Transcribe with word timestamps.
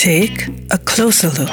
Take 0.00 0.48
a 0.70 0.78
closer 0.78 1.32
look. 1.36 1.50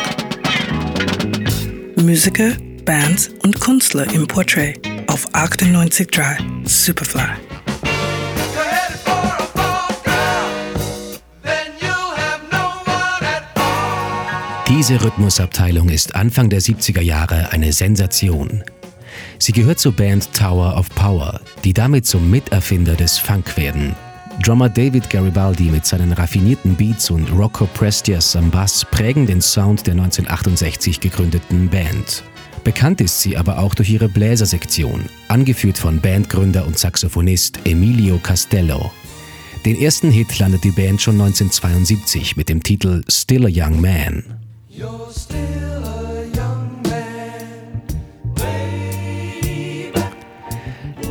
Musiker, 1.96 2.52
Bands 2.86 3.32
und 3.42 3.60
Künstler 3.60 4.06
im 4.14 4.28
Portrait 4.28 4.80
auf 5.08 5.28
98.3 5.34 6.38
Superfly. 6.64 7.22
Diese 14.70 15.04
Rhythmusabteilung 15.04 15.90
ist 15.90 16.14
Anfang 16.14 16.52
der 16.52 16.62
70er 16.62 17.02
Jahre 17.02 17.52
eine 17.52 17.74
Sensation. 17.74 18.64
Sie 19.40 19.54
gehört 19.54 19.80
zur 19.80 19.94
Band 19.94 20.32
Tower 20.34 20.78
of 20.78 20.90
Power, 20.90 21.42
die 21.64 21.74
damit 21.74 22.06
zum 22.06 22.30
Miterfinder 22.30 22.94
des 22.94 23.18
Funk 23.18 23.58
werden. 23.58 23.96
Drummer 24.42 24.70
David 24.70 25.10
Garibaldi 25.10 25.72
mit 25.72 25.86
seinen 25.86 26.12
raffinierten 26.12 26.76
Beats 26.76 27.10
und 27.10 27.32
Rocco 27.32 27.66
Prestias 27.74 28.36
am 28.36 28.52
Bass 28.52 28.86
prägen 28.86 29.26
den 29.26 29.42
Sound 29.42 29.88
der 29.88 29.94
1968 29.94 31.00
gegründeten 31.00 31.70
Band. 31.70 32.24
Bekannt 32.64 33.00
ist 33.02 33.22
sie 33.22 33.38
aber 33.38 33.60
auch 33.60 33.76
durch 33.76 33.90
ihre 33.90 34.10
Bläsersektion, 34.10 35.06
angeführt 35.28 35.78
von 35.78 36.02
Bandgründer 36.02 36.66
und 36.66 36.78
Saxophonist 36.78 37.60
Emilio 37.66 38.18
Castello. 38.18 38.92
Den 39.66 39.80
ersten 39.80 40.12
Hit 40.12 40.38
landet 40.38 40.64
die 40.64 40.72
Band 40.72 41.02
schon 41.02 41.16
1972 41.16 42.38
mit 42.38 42.50
dem 42.50 42.62
Titel 42.62 43.04
Still 43.08 43.46
a 43.46 43.50
Young 43.50 43.82
Man. 43.82 44.24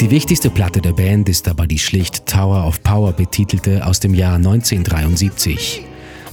Die 0.05 0.11
wichtigste 0.11 0.51
Platte 0.51 0.83
der 0.83 0.93
Band 0.93 1.31
ist 1.31 1.49
aber 1.49 1.67
die 1.67 1.79
schlicht 1.79 2.27
Tower 2.27 2.67
of 2.67 2.83
Power 2.83 3.11
betitelte 3.13 3.87
aus 3.87 4.01
dem 4.01 4.13
Jahr 4.13 4.35
1973. 4.35 5.83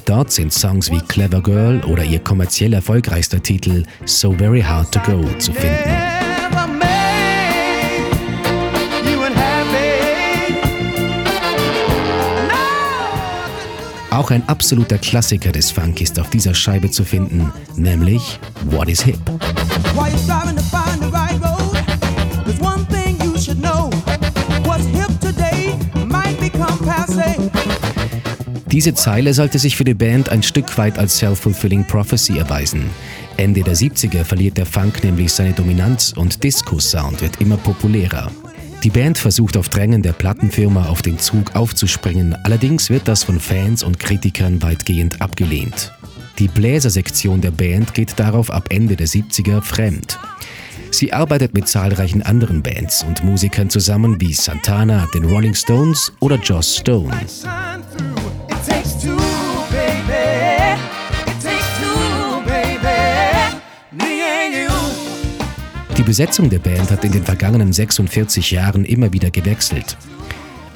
Dort 0.03 0.29
sind 0.29 0.52
Songs 0.52 0.91
wie 0.91 0.99
Clever 0.99 1.41
Girl 1.41 1.81
oder 1.85 2.03
ihr 2.03 2.20
kommerziell 2.20 2.73
erfolgreichster 2.73 3.41
Titel 3.41 3.85
So 4.03 4.34
Very 4.34 4.60
Hard 4.62 4.91
to 4.91 4.99
Go 5.05 5.23
zu 5.40 5.54
finden. 5.54 5.90
Auch 14.10 14.32
ein 14.32 14.45
absoluter 14.49 14.98
Klassiker 14.98 15.54
des 15.54 15.71
Funk 15.71 16.01
ist 16.01 16.20
auf 16.20 16.29
dieser 16.29 16.54
Scheibe 16.54 16.91
zu 16.91 17.05
finden, 17.05 17.54
nämlich 17.77 18.38
What 18.65 18.90
is 18.90 19.01
Hip. 19.04 19.21
Diese 28.71 28.93
Zeile 28.93 29.34
sollte 29.34 29.60
sich 29.60 29.76
für 29.76 29.84
die 29.84 29.93
Band 29.93 30.29
ein 30.29 30.43
Stück 30.43 30.77
weit 30.77 30.98
als 30.98 31.18
Self-Fulfilling 31.18 31.85
Prophecy 31.85 32.38
erweisen. 32.38 32.90
Ende 33.38 33.63
der 33.63 33.76
70er 33.76 34.23
verliert 34.23 34.57
der 34.57 34.65
Funk 34.65 35.04
nämlich 35.04 35.34
seine 35.34 35.54
Dominanz 35.54 36.13
und 36.15 36.43
Disco-Sound 36.43 37.21
wird 37.21 37.41
immer 37.41 37.57
populärer. 37.57 38.32
Die 38.84 38.90
Band 38.90 39.18
versucht 39.18 39.57
auf 39.57 39.70
Drängen 39.70 40.01
der 40.01 40.13
Plattenfirma 40.13 40.88
auf 40.88 41.01
den 41.01 41.20
Zug 41.20 41.55
aufzuspringen, 41.55 42.35
allerdings 42.43 42.90
wird 42.90 43.07
das 43.07 43.23
von 43.23 43.40
Fans 43.40 43.84
und 43.84 43.99
Kritikern 43.99 44.62
weitgehend 44.62 45.21
abgelehnt. 45.21 45.91
Die 46.40 46.48
Bläsersektion 46.48 47.41
der 47.41 47.51
Band 47.51 47.93
geht 47.93 48.20
darauf 48.20 48.49
ab 48.49 48.68
Ende 48.70 48.95
der 48.95 49.07
70er 49.07 49.62
fremd. 49.62 50.18
Sie 51.02 51.13
arbeitet 51.13 51.55
mit 51.55 51.68
zahlreichen 51.68 52.21
anderen 52.21 52.62
Bands 52.62 53.02
und 53.02 53.24
Musikern 53.24 53.71
zusammen 53.71 54.21
wie 54.21 54.34
Santana, 54.34 55.07
den 55.16 55.26
Rolling 55.26 55.55
Stones 55.55 56.13
oder 56.20 56.35
Joss 56.35 56.77
Stone. 56.77 57.10
Die 65.97 66.03
Besetzung 66.03 66.52
der 66.52 66.59
Band 66.59 66.91
hat 66.91 67.03
in 67.03 67.13
den 67.13 67.24
vergangenen 67.24 67.74
46 67.74 68.51
Jahren 68.51 68.85
immer 68.85 69.11
wieder 69.11 69.31
gewechselt. 69.31 69.97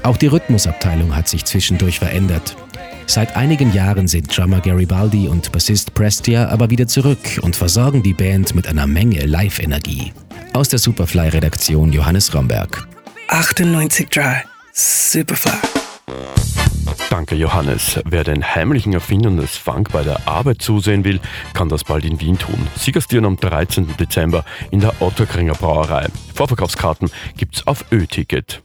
Auch 0.02 0.18
die 0.18 0.25
Rhythmusabteilung 0.25 1.16
hat 1.16 1.28
sich 1.28 1.46
zwischendurch 1.46 2.00
verändert. 2.00 2.58
Seit 3.07 3.35
einigen 3.35 3.71
Jahren 3.73 4.07
sind 4.07 4.35
Drummer 4.35 4.59
Garibaldi 4.59 5.27
und 5.27 5.51
Bassist 5.51 5.93
Prestia 5.93 6.49
aber 6.49 6.69
wieder 6.69 6.88
zurück 6.88 7.39
und 7.41 7.55
versorgen 7.55 8.03
die 8.03 8.13
Band 8.13 8.55
mit 8.55 8.67
einer 8.67 8.88
Menge 8.88 9.25
Live-Energie. 9.25 10.11
Aus 10.53 10.69
der 10.69 10.79
Superfly-Redaktion 10.79 11.93
Johannes 11.93 12.33
Romberg. 12.33 12.88
98.3 13.29 14.41
Superfly. 14.73 15.51
Danke, 17.09 17.35
Johannes. 17.35 17.99
Wer 18.05 18.23
den 18.23 18.43
heimlichen 18.43 18.91
Erfindern 18.91 19.37
des 19.37 19.55
Funk 19.55 19.91
bei 19.91 20.03
der 20.03 20.27
Arbeit 20.27 20.61
zusehen 20.61 21.05
will, 21.05 21.22
kann 21.53 21.69
das 21.69 21.83
bald 21.83 22.03
in 22.03 22.19
Wien 22.19 22.37
tun. 22.37 22.67
Sie 22.75 22.91
gastieren 22.91 23.25
am 23.25 23.37
13. 23.37 23.95
Dezember 23.97 24.43
in 24.72 24.81
der 24.81 25.01
Otterkringer 25.01 25.53
Brauerei. 25.53 26.07
Vorverkaufskarten 26.33 27.09
gibt's 27.37 27.66
auf 27.67 27.85
Ö-Ticket. 27.91 28.65